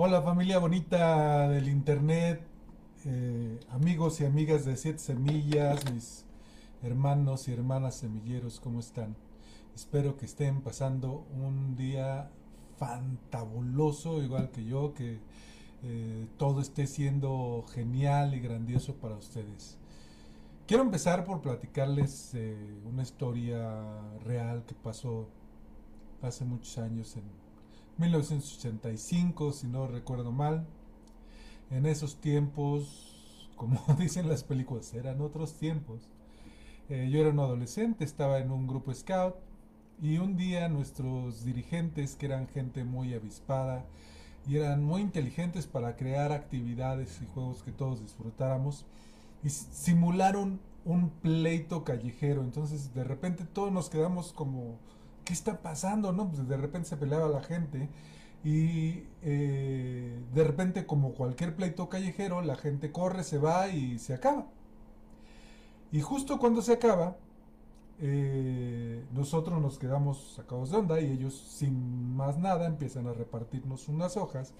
[0.00, 2.40] Hola familia bonita del internet,
[3.04, 6.24] eh, amigos y amigas de Siete Semillas, mis
[6.84, 9.16] hermanos y hermanas semilleros, ¿cómo están?
[9.74, 12.30] Espero que estén pasando un día
[12.76, 15.18] fantabuloso, igual que yo, que
[15.82, 19.78] eh, todo esté siendo genial y grandioso para ustedes.
[20.68, 22.56] Quiero empezar por platicarles eh,
[22.88, 23.84] una historia
[24.24, 25.28] real que pasó
[26.22, 27.47] hace muchos años en
[27.98, 30.66] 1985, si no recuerdo mal.
[31.70, 36.08] En esos tiempos, como dicen las películas, eran otros tiempos.
[36.88, 39.34] Eh, yo era un adolescente, estaba en un grupo scout
[40.00, 43.84] y un día nuestros dirigentes, que eran gente muy avispada
[44.46, 48.86] y eran muy inteligentes para crear actividades y juegos que todos disfrutáramos,
[49.44, 52.42] simularon un pleito callejero.
[52.42, 54.78] Entonces de repente todos nos quedamos como
[55.28, 56.10] ¿qué está pasando?
[56.10, 56.30] No?
[56.30, 57.90] Pues de repente se peleaba la gente
[58.42, 64.14] y eh, de repente como cualquier pleito callejero, la gente corre, se va y se
[64.14, 64.46] acaba.
[65.92, 67.18] Y justo cuando se acaba,
[68.00, 73.86] eh, nosotros nos quedamos sacados de onda y ellos sin más nada empiezan a repartirnos
[73.88, 74.54] unas hojas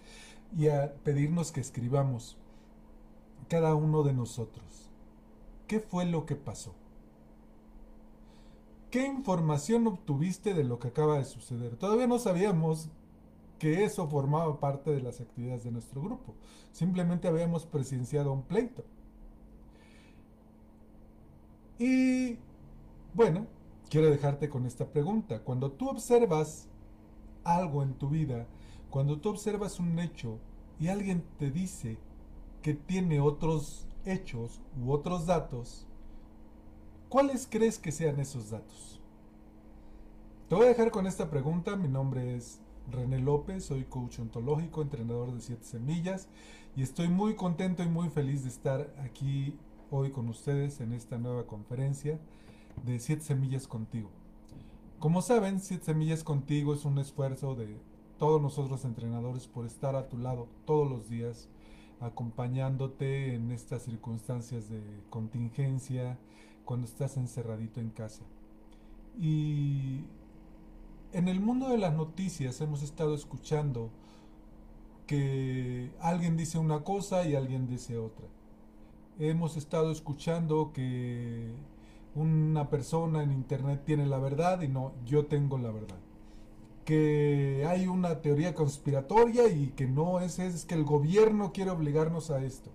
[0.55, 2.37] y a pedirnos que escribamos
[3.49, 4.91] cada uno de nosotros.
[5.67, 6.75] ¿Qué fue lo que pasó?
[8.91, 11.77] ¿Qué información obtuviste de lo que acaba de suceder?
[11.77, 12.89] Todavía no sabíamos
[13.59, 16.35] que eso formaba parte de las actividades de nuestro grupo.
[16.73, 18.85] Simplemente habíamos presenciado un pleito.
[21.79, 22.39] Y
[23.15, 23.47] bueno,
[23.91, 25.41] quiero dejarte con esta pregunta.
[25.41, 26.69] Cuando tú observas
[27.45, 28.47] algo en tu vida,
[28.91, 30.39] cuando tú observas un hecho
[30.81, 31.99] y alguien te dice
[32.63, 35.88] que tiene otros hechos u otros datos,
[37.09, 39.01] ¿Cuáles crees que sean esos datos?
[40.51, 41.75] Te voy a dejar con esta pregunta.
[41.75, 46.29] Mi nombre es René López, soy coach ontológico, entrenador de siete semillas
[46.77, 49.57] y estoy muy contento y muy feliz de estar aquí
[49.91, 52.21] hoy con ustedes en esta nueva conferencia
[52.85, 54.11] de siete semillas contigo.
[54.99, 57.79] Como saben, siete semillas contigo es un esfuerzo de
[58.19, 61.49] todos nosotros entrenadores por estar a tu lado todos los días
[62.01, 66.19] acompañándote en estas circunstancias de contingencia,
[66.69, 68.25] cuando estás encerradito en casa.
[69.19, 70.05] Y
[71.15, 73.89] en el mundo de las noticias hemos estado escuchando
[75.07, 78.27] que alguien dice una cosa y alguien dice otra.
[79.19, 81.55] Hemos estado escuchando que
[82.15, 85.97] una persona en internet tiene la verdad y no, yo tengo la verdad.
[86.85, 92.31] Que hay una teoría conspiratoria y que no es, es que el gobierno quiere obligarnos
[92.31, 92.71] a esto.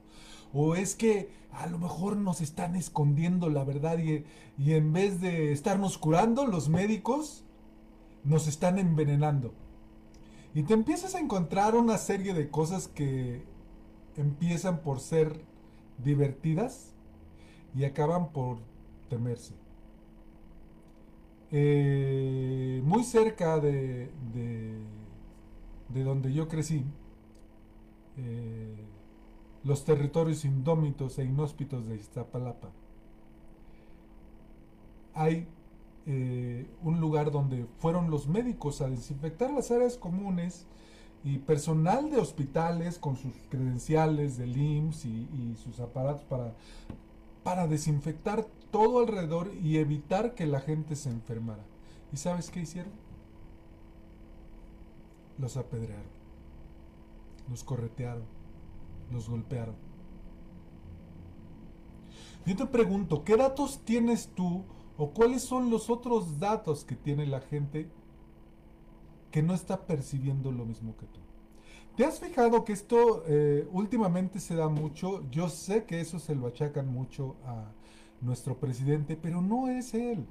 [0.53, 4.23] O es que a lo mejor nos están escondiendo la verdad y,
[4.71, 7.43] en vez de estarnos curando, los médicos
[8.23, 9.53] nos están envenenando.
[10.53, 13.43] Y te empiezas a encontrar una serie de cosas que
[14.15, 15.41] empiezan por ser
[15.97, 16.93] divertidas
[17.75, 18.57] y acaban por
[19.09, 19.53] temerse.
[21.51, 26.83] Eh, muy cerca de, de, donde yo crecí,
[28.17, 28.75] eh,
[29.63, 32.69] los territorios indómitos e inhóspitos de Iztapalapa.
[35.13, 35.47] Hay
[36.05, 40.65] eh, un lugar donde fueron los médicos a desinfectar las áreas comunes
[41.23, 46.53] y personal de hospitales con sus credenciales del IMSS y, sus aparatos para,
[47.43, 51.63] para desinfectar todo alrededor y evitar que la gente se enfermara.
[52.11, 52.91] ¿Y sabes qué hicieron?
[55.37, 56.03] Los apedrearon,
[57.49, 58.32] los corretearon
[59.13, 59.75] los golpearon.
[62.45, 64.65] Yo te pregunto, ¿qué datos tienes tú
[64.97, 67.89] o cuáles son los otros datos que tiene la gente
[69.31, 71.21] que no está percibiendo lo mismo que tú?
[71.95, 75.23] ¿Te has fijado que esto eh, últimamente se da mucho?
[75.29, 77.71] Yo sé que eso se lo achacan mucho a
[78.19, 80.25] nuestro presidente, pero no es él.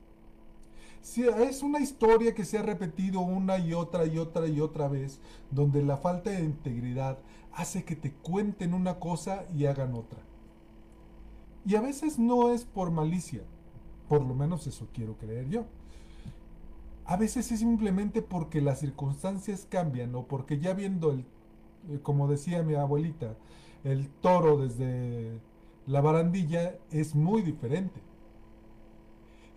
[1.40, 5.20] Es una historia que se ha repetido una y otra y otra y otra vez,
[5.50, 7.18] donde la falta de integridad
[7.54, 10.20] hace que te cuenten una cosa y hagan otra.
[11.64, 13.42] Y a veces no es por malicia,
[14.08, 15.64] por lo menos eso quiero creer yo.
[17.04, 21.20] A veces es simplemente porque las circunstancias cambian o porque ya viendo el,
[21.90, 23.36] eh, como decía mi abuelita,
[23.84, 25.40] el toro desde
[25.86, 28.00] la barandilla es muy diferente.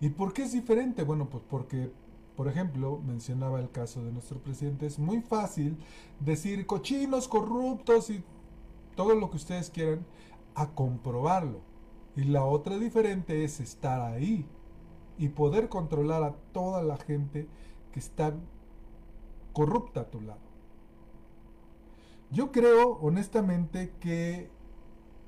[0.00, 1.02] ¿Y por qué es diferente?
[1.04, 1.90] Bueno, pues porque,
[2.36, 5.78] por ejemplo, mencionaba el caso de nuestro presidente, es muy fácil
[6.20, 8.22] decir cochinos, corruptos y
[8.94, 10.04] todo lo que ustedes quieran,
[10.54, 11.60] a comprobarlo.
[12.14, 14.46] Y la otra diferente es estar ahí
[15.18, 17.48] y poder controlar a toda la gente
[17.92, 18.34] que está
[19.52, 20.40] corrupta a tu lado.
[22.30, 24.50] Yo creo honestamente que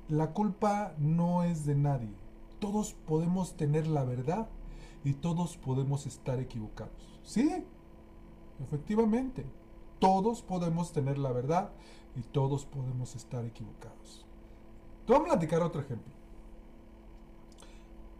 [0.07, 2.13] la culpa no es de nadie.
[2.59, 4.49] Todos podemos tener la verdad
[5.03, 7.19] y todos podemos estar equivocados.
[7.23, 7.65] Sí,
[8.63, 9.45] efectivamente.
[9.99, 11.71] Todos podemos tener la verdad
[12.15, 14.25] y todos podemos estar equivocados.
[15.05, 16.13] Te voy a platicar otro ejemplo.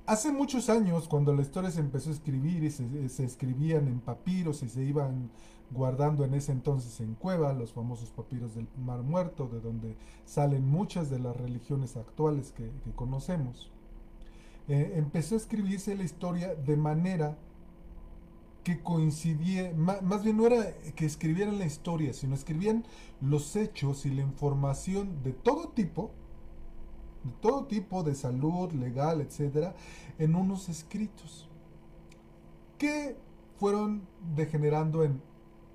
[0.09, 4.63] Hace muchos años, cuando la historia se empezó a escribir y se, escribían en papiros
[4.63, 5.29] y se iban
[5.69, 9.95] guardando en ese entonces en cueva, los famosos papiros del Mar Muerto, de donde
[10.25, 13.71] salen muchas de las religiones actuales que, conocemos,
[14.69, 17.37] eh, empezó a escribirse la historia de manera
[18.63, 22.85] que coincidía, más, bien no era que escribieran la historia, sino escribían
[23.19, 26.11] los hechos y la información de todo tipo,
[27.23, 29.73] de todo tipo de salud, legal, etcétera,
[30.19, 31.49] en unos escritos
[32.77, 33.17] que
[33.57, 35.19] fueron degenerando en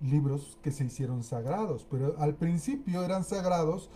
[0.00, 3.90] libros que se hicieron sagrados, pero al principio eran sagrados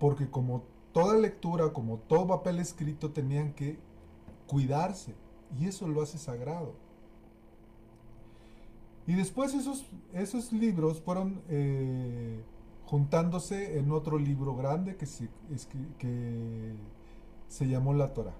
[0.00, 3.78] porque como toda lectura, como todo papel escrito, tenían que
[4.50, 5.14] cuidarse
[5.56, 6.74] y eso lo hace sagrado.
[9.06, 12.42] Y después esos, esos libros fueron eh,
[12.84, 15.28] juntándose en otro libro grande que se,
[15.98, 16.74] que
[17.46, 18.34] se llamó la Torah.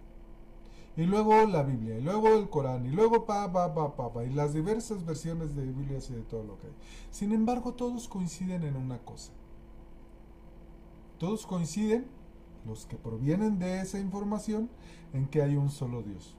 [0.97, 4.25] Y luego la Biblia, y luego el Corán, y luego pa, pa, pa, pa, pa,
[4.25, 6.73] y las diversas versiones de Biblia y de todo lo que hay.
[7.13, 9.31] Sin embargo, todos coinciden en una cosa.
[11.19, 12.07] Todos coinciden,
[12.65, 14.71] los que provienen de esa información,
[15.13, 16.37] en que hay un solo Dios.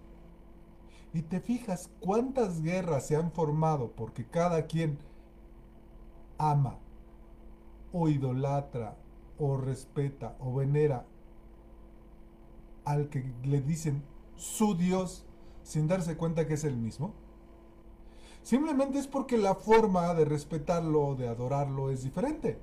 [1.13, 4.97] Y te fijas cuántas guerras se han formado porque cada quien
[6.37, 6.77] ama
[7.91, 8.95] o idolatra
[9.37, 11.05] o respeta o venera
[12.85, 14.03] al que le dicen
[14.35, 15.25] su Dios
[15.63, 17.13] sin darse cuenta que es el mismo?
[18.43, 22.59] Simplemente es porque la forma de respetarlo o de adorarlo es diferente.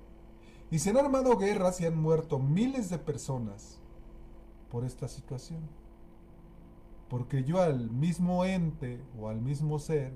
[0.70, 3.80] Y se han armado guerras y han muerto miles de personas
[4.70, 5.60] por esta situación.
[7.08, 10.12] Porque yo al mismo ente o al mismo ser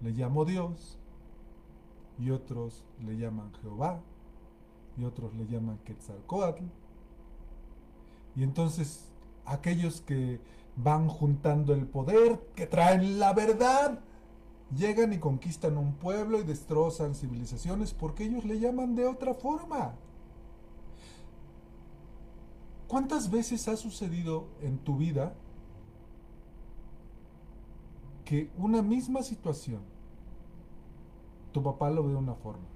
[0.00, 0.98] le llamo Dios
[2.18, 4.00] y otros le llaman Jehová
[4.96, 6.64] y otros le llaman Quetzalcoatl.
[8.34, 9.10] Y entonces
[9.44, 10.40] aquellos que
[10.76, 14.00] van juntando el poder, que traen la verdad,
[14.74, 19.94] llegan y conquistan un pueblo y destrozan civilizaciones porque ellos le llaman de otra forma.
[22.88, 25.34] ¿Cuántas veces ha sucedido en tu vida
[28.24, 29.80] que una misma situación,
[31.52, 32.66] tu papá lo ve de una forma,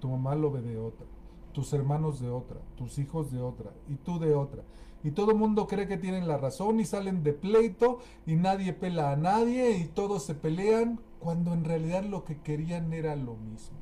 [0.00, 1.06] tu mamá lo ve de otra,
[1.52, 4.62] tus hermanos de otra, tus hijos de otra y tú de otra?
[5.04, 8.72] y todo el mundo cree que tienen la razón y salen de pleito y nadie
[8.72, 13.34] pela a nadie y todos se pelean cuando en realidad lo que querían era lo
[13.36, 13.78] mismo.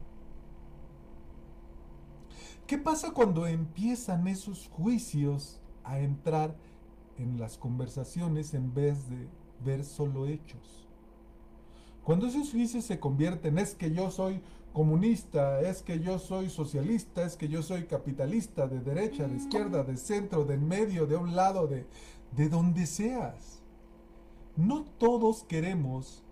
[2.67, 6.57] ¿Qué pasa cuando empiezan esos juicios a entrar
[7.17, 9.29] en las conversaciones en vez de
[9.65, 10.89] ver solo hechos?
[12.03, 14.41] Cuando esos juicios se convierten, es que yo soy
[14.73, 19.83] comunista, es que yo soy socialista, es que yo soy capitalista, de derecha, de izquierda,
[19.83, 21.87] de centro, de medio, de un lado, de,
[22.33, 23.63] de donde seas.
[24.57, 26.23] No todos queremos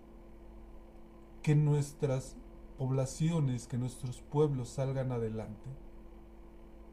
[1.45, 2.35] que nuestras
[2.79, 5.69] poblaciones, que nuestros pueblos salgan adelante.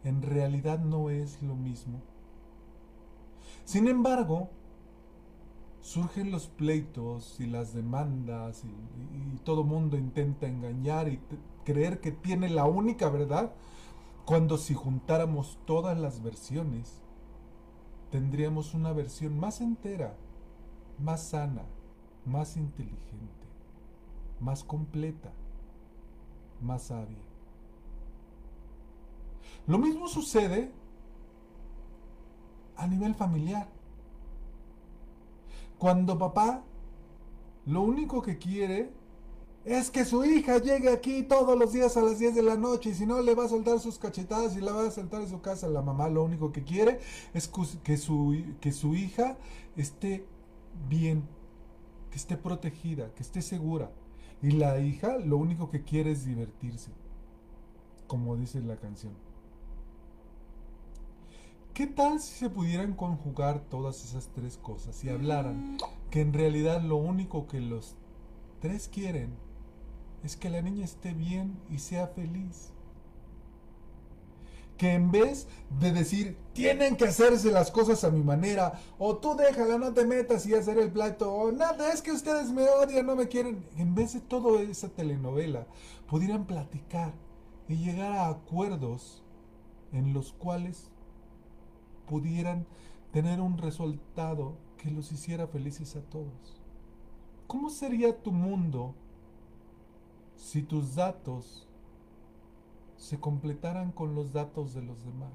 [0.04, 2.02] En realidad no es lo mismo.
[3.64, 4.50] Sin embargo,
[5.80, 11.18] surgen los pleitos y las demandas y, todo mundo intenta engañar y
[11.64, 13.54] creer que tiene la única verdad,
[14.26, 17.00] cuando si juntáramos todas las versiones,
[18.10, 20.14] tendríamos una versión más entera,
[20.98, 21.62] más sana,
[22.26, 23.42] más inteligente,
[24.42, 25.32] más completa,
[26.60, 27.18] más sabia.
[29.66, 30.72] Lo mismo sucede
[32.76, 33.68] a nivel familiar.
[35.78, 36.62] Cuando papá
[37.66, 38.90] lo único que quiere
[39.64, 42.90] es que su hija llegue aquí todos los días a las 10 de la noche
[42.90, 45.28] y si no le va a soltar sus cachetadas y la va a soltar en
[45.28, 45.68] su casa.
[45.68, 46.98] La mamá lo único que quiere
[47.32, 47.48] es
[47.84, 49.36] que su, que su hija
[49.76, 50.26] esté
[50.88, 51.22] bien,
[52.10, 53.92] que esté protegida, que esté segura.
[54.42, 56.90] Y la hija lo único que quiere es divertirse,
[58.08, 59.12] como dice la canción.
[61.74, 65.78] ¿Qué tal si se pudieran conjugar todas esas tres cosas y hablaran
[66.10, 67.96] que en realidad lo único que los
[68.60, 69.30] tres quieren
[70.22, 72.72] es que la niña esté bien y sea feliz?
[74.76, 75.46] Que en vez
[75.80, 80.04] de decir, tienen que hacerse las cosas a mi manera, o tú déjala, no te
[80.04, 83.64] metas y hacer el plato, o nada, es que ustedes me odian, no me quieren.
[83.76, 85.66] En vez de toda esa telenovela,
[86.08, 87.12] pudieran platicar
[87.68, 89.22] y llegar a acuerdos
[89.92, 90.90] en los cuales
[92.06, 92.66] pudieran
[93.12, 96.60] tener un resultado que los hiciera felices a todos.
[97.46, 98.94] ¿Cómo sería tu mundo
[100.36, 101.68] si tus datos
[103.02, 105.32] se completaran con los datos de los demás?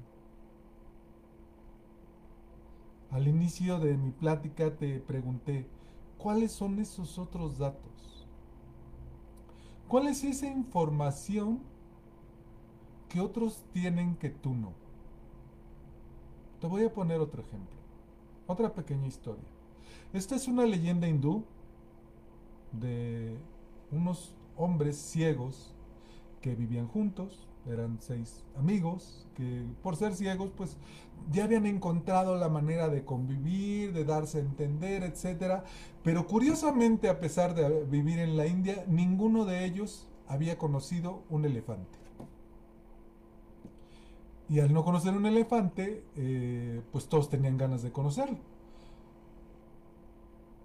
[3.10, 5.66] Al inicio de mi plática te pregunté,
[6.16, 8.26] ¿cuáles son esos otros datos?
[9.86, 11.60] ¿Cuál es esa información
[13.10, 14.72] que otros tienen que tú no?
[16.62, 17.76] Te voy a poner otro ejemplo,
[18.46, 19.44] otra pequeña historia.
[20.14, 21.44] Esta es una leyenda hindú
[22.72, 23.36] de
[23.92, 25.74] unos hombres ciegos
[26.40, 30.76] que vivían juntos, eran seis amigos que por ser ciegos pues
[31.30, 35.62] ya habían encontrado la manera de convivir, de darse a entender, etc.
[36.02, 41.44] Pero curiosamente a pesar de vivir en la India, ninguno de ellos había conocido un
[41.44, 41.98] elefante.
[44.48, 48.38] Y al no conocer un elefante, eh, pues todos tenían ganas de conocerlo.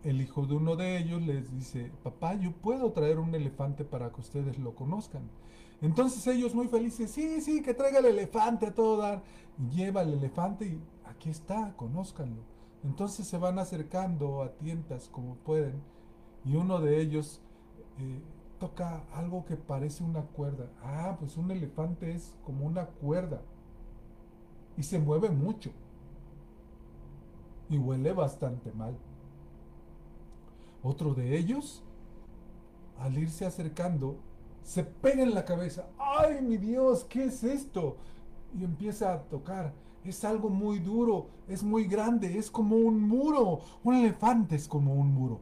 [0.04, 4.12] El hijo de uno de ellos les dice, papá, yo puedo traer un elefante para
[4.12, 5.24] que ustedes lo conozcan.
[5.84, 9.22] Entonces ellos muy felices, sí, sí, que traiga el elefante a todo dar.
[9.70, 12.42] Lleva el elefante y aquí está, conózcanlo.
[12.86, 15.82] Entonces se van acercando a tientas como pueden
[16.46, 17.42] y uno de ellos
[18.00, 18.22] eh,
[18.60, 20.70] toca algo que parece una cuerda.
[20.82, 23.42] Ah, pues un elefante es como una cuerda
[24.78, 25.70] y se mueve mucho
[27.70, 28.98] y huele bastante mal.
[30.82, 31.84] Otro de ellos,
[32.98, 34.16] al irse acercando,
[34.64, 35.88] se pega en la cabeza.
[35.98, 37.06] ¡Ay, mi Dios!
[37.06, 37.98] ¿Qué es esto?
[38.58, 39.74] Y empieza a tocar.
[40.04, 43.62] Es algo muy duro, es muy grande, es como un muro.
[43.84, 45.40] Un elefante es como un muro.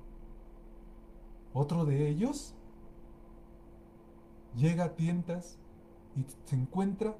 [1.53, 2.53] Otro de ellos
[4.55, 5.57] llega a tientas
[6.15, 7.15] y se encuentra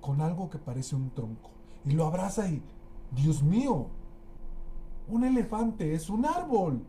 [0.00, 1.50] con algo que parece un tronco.
[1.84, 2.62] Y lo abraza y,
[3.12, 3.88] Dios mío,
[5.08, 6.82] un elefante es un árbol.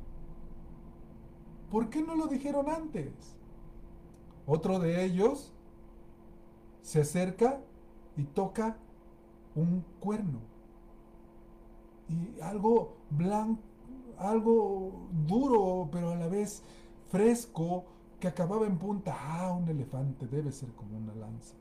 [1.72, 3.37] ¿Por qué no lo dijeron antes?
[4.48, 5.52] Otro de ellos
[6.82, 7.60] se acerca
[8.16, 8.78] y toca
[9.56, 10.40] un cuerno.
[12.08, 13.60] Y algo blanco,
[14.18, 14.94] algo
[15.28, 16.64] duro, pero a la vez
[17.12, 17.84] fresco,
[18.22, 19.16] que acababa en punta.
[19.20, 21.54] Ah, un elefante debe ser como una lanza.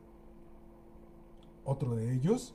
[1.64, 2.54] Otro de ellos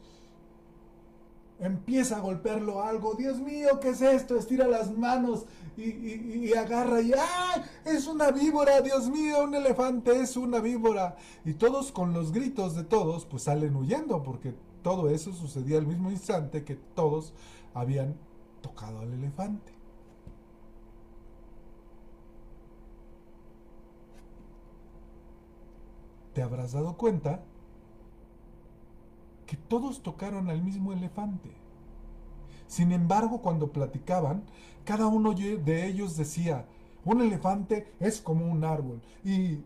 [1.61, 3.13] empieza a golpearlo algo.
[3.13, 4.35] Dios mío, ¿qué es esto?
[4.35, 5.45] Estira las manos
[5.77, 7.61] y, agarra y ¡ay!
[7.85, 11.15] Es una víbora, Dios mío, un elefante es una víbora.
[11.45, 15.87] Y todos con los gritos de todos, pues salen huyendo porque todo eso sucedía al
[15.87, 17.33] mismo instante que todos
[17.73, 18.15] habían
[18.61, 19.71] tocado al elefante.
[26.33, 27.43] ¿Te habrás dado cuenta?
[29.51, 31.51] Que todos tocaron al mismo elefante.
[32.67, 34.43] Sin embargo, cuando platicaban,
[34.85, 36.65] cada uno de ellos decía,
[37.03, 39.01] un elefante es como un árbol.
[39.25, 39.59] Y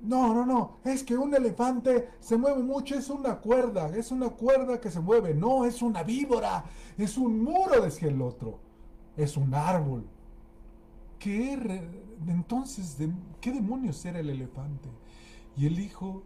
[0.00, 4.30] no, no, no, es que un elefante se mueve mucho, es una cuerda, es una
[4.30, 5.34] cuerda que se mueve.
[5.34, 6.64] No, es una víbora,
[6.96, 8.58] es un muro, decía el otro.
[9.16, 10.04] Es un árbol.
[11.20, 11.52] ¿Qué
[12.26, 12.96] entonces,
[13.40, 14.88] qué demonios era el elefante?
[15.56, 16.24] Y el hijo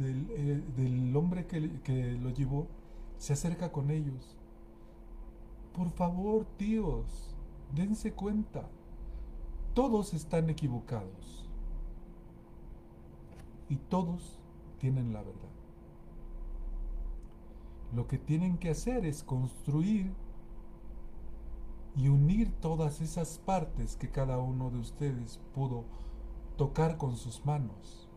[0.00, 2.66] eh, del, hombre que, que lo llevó
[3.18, 4.36] se acerca con ellos.
[5.74, 7.36] Por favor, tíos,
[7.74, 8.68] dense cuenta.
[9.74, 11.48] Todos están equivocados.
[13.68, 14.38] Y todos
[14.78, 15.34] tienen la verdad.
[17.94, 20.12] Lo que tienen que hacer es construir
[21.96, 25.84] y unir todas esas partes que cada uno de ustedes pudo
[26.56, 28.07] tocar con sus manos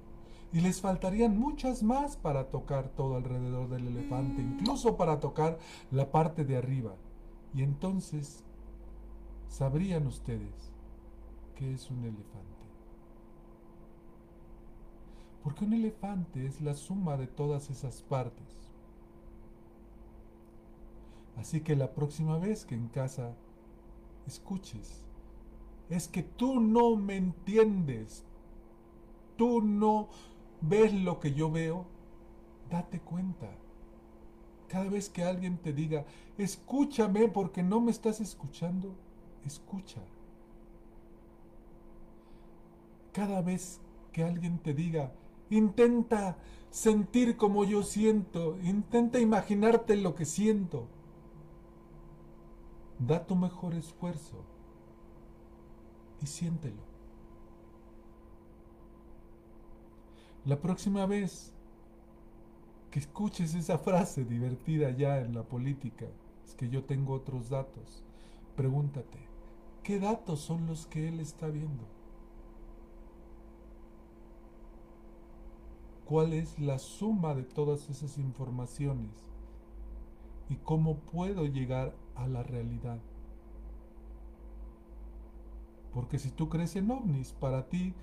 [0.53, 5.57] y les faltarían muchas más para tocar todo alrededor del elefante, incluso para tocar
[5.91, 6.95] la parte de arriba.
[7.53, 8.43] Y entonces
[9.47, 10.73] sabrían ustedes
[11.55, 12.47] qué es un elefante.
[15.43, 18.69] Porque un elefante es la suma de todas esas partes.
[21.37, 23.35] Así que la próxima vez que en casa
[24.27, 25.01] escuches,
[25.89, 28.23] es que tú no me entiendes,
[29.37, 30.09] tú no
[30.61, 31.85] ves lo que yo veo,
[32.69, 33.49] date cuenta.
[34.67, 36.05] Cada vez que alguien te diga,
[36.37, 38.95] escúchame porque no me estás escuchando,
[39.45, 40.01] escucha.
[43.11, 43.81] Cada vez
[44.13, 45.11] que alguien te diga,
[45.49, 46.37] intenta
[46.69, 50.87] sentir como yo siento, intenta imaginarte lo que siento,
[52.99, 54.45] da tu mejor esfuerzo
[56.21, 56.90] y siéntelo.
[60.45, 61.53] La próxima vez
[62.91, 66.07] que escuches esa frase divertida ya en la política.
[66.45, 68.03] Es que yo tengo otros datos.
[68.55, 69.19] Pregúntate,
[69.81, 71.85] ¿qué datos son los que él está viendo?
[76.05, 79.11] ¿Cuál es la suma de todas esas informaciones?
[80.49, 82.99] ¿Y cómo puedo llegar a la realidad?
[85.93, 87.93] Porque si tú crees en ovnis, para ti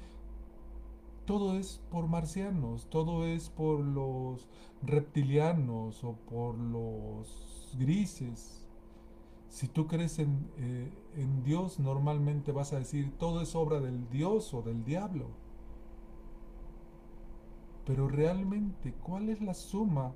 [1.28, 4.48] todo es por marcianos, todo es por los
[4.80, 8.66] reptilianos o por los grises.
[9.50, 14.08] Si tú crees en, eh, en, Dios, normalmente vas a decir todo es obra del
[14.08, 15.26] Dios o del diablo.
[17.84, 20.14] Pero realmente, ¿cuál es la suma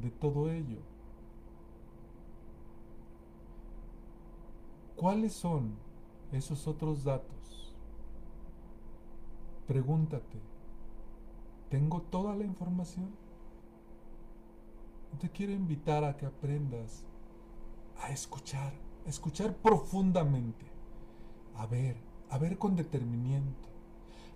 [0.00, 0.78] de todo ello?
[4.94, 5.74] ¿Cuáles son
[6.30, 7.65] esos otros datos?
[9.66, 10.38] Pregúntate,
[11.70, 13.10] ¿tengo toda la información?
[15.20, 17.04] Te quiero invitar a que aprendas
[18.00, 18.72] a escuchar,
[19.06, 20.66] a escuchar profundamente,
[21.56, 21.96] a ver,
[22.30, 23.68] a ver con determinamiento,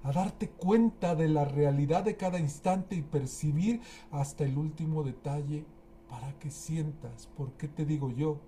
[0.03, 5.65] a darte cuenta de la realidad de cada instante y percibir hasta el último detalle
[6.09, 8.41] para que sientas, ¿por qué te digo yo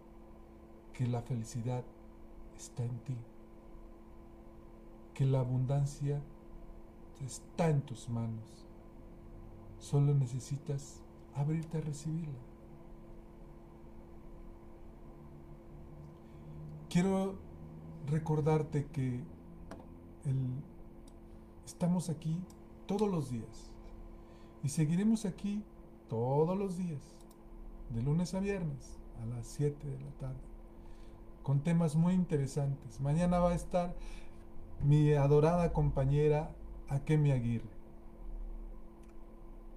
[0.95, 1.85] que la felicidad
[2.57, 3.17] está en ti?
[5.15, 6.21] Que la abundancia
[7.25, 8.67] está en tus manos.
[9.79, 11.03] Solo necesitas
[11.35, 12.39] abrirte a recibirla.
[16.89, 17.37] Quiero
[18.07, 19.21] recordarte que
[21.65, 22.39] estamos aquí
[22.87, 23.71] todos los días
[24.63, 25.65] y seguiremos aquí
[26.09, 27.01] todos los días,
[27.91, 30.41] de lunes a viernes a las 7 de la tarde,
[31.43, 33.01] con temas muy interesantes.
[33.01, 33.97] Mañana va a estar
[34.83, 36.55] mi adorada compañera
[36.89, 37.83] Akemi Aguirre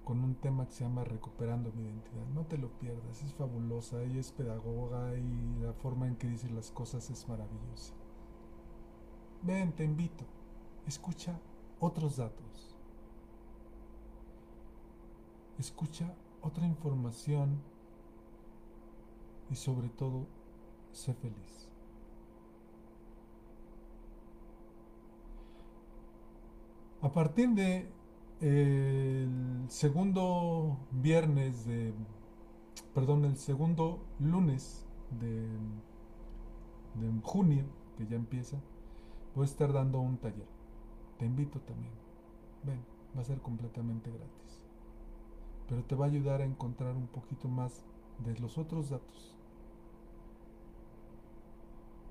[0.06, 2.24] con un tema que se llama Recuperando mi identidad.
[2.32, 6.48] No te lo pierdas, es fabulosa, ella es pedagoga y la forma en que dice
[6.48, 7.92] las cosas es maravillosa.
[9.42, 10.24] Ven, te invito,
[10.86, 11.40] escucha
[11.80, 12.78] otros datos.
[15.58, 17.60] Escucha otra información
[19.50, 20.28] y sobre todo,
[20.92, 21.68] sé feliz.
[27.06, 27.88] A partir de
[28.40, 31.94] el segundo viernes de,
[32.96, 34.84] perdón, el segundo lunes
[35.20, 35.46] de,
[37.00, 37.64] de junio,
[37.96, 38.60] que ya empieza,
[39.36, 40.48] voy a estar dando un taller.
[41.16, 41.92] Te invito también.
[42.64, 42.84] Ven,
[43.16, 44.64] va a ser completamente gratis.
[45.68, 47.84] Pero te va a ayudar a encontrar un poquito más
[48.24, 49.36] de los otros datos.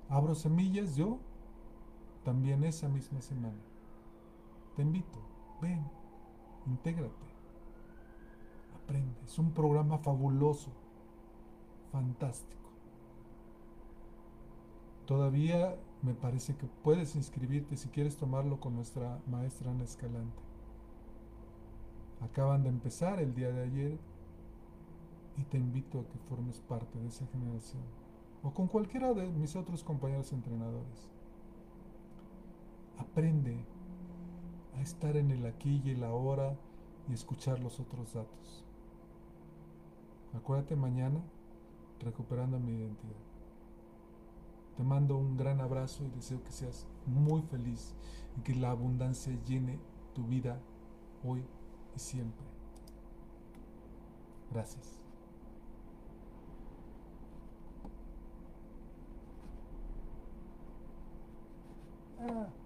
[0.08, 1.18] Abro semillas yo
[2.24, 3.75] también esa misma semana.
[4.76, 5.18] Te invito,
[5.62, 5.82] ven,
[6.66, 7.26] intégrate,
[8.74, 9.18] aprende.
[9.24, 10.70] Es un programa fabuloso,
[11.90, 12.68] fantástico.
[15.06, 20.42] Todavía me parece que puedes inscribirte si quieres tomarlo con nuestra maestra Ana Escalante.
[22.20, 23.98] Acaban de empezar el día de ayer
[25.38, 27.82] y te invito a que formes parte de esa generación
[28.42, 31.08] o con cualquiera de mis otros compañeros entrenadores.
[32.98, 33.64] Aprende
[34.76, 36.56] a estar en el aquí y el ahora
[37.08, 38.64] y escuchar los otros datos.
[40.34, 41.20] Acuérdate mañana
[42.00, 43.16] recuperando mi identidad.
[44.76, 47.94] Te mando un gran abrazo y deseo que seas muy feliz
[48.36, 49.78] y que la abundancia llene
[50.14, 50.60] tu vida
[51.24, 51.42] hoy
[51.94, 52.44] y siempre.
[54.52, 54.98] Gracias.
[62.20, 62.65] Ah.